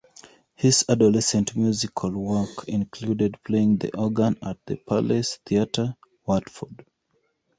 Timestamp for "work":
2.09-2.67